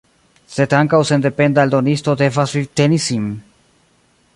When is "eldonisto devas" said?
1.67-2.59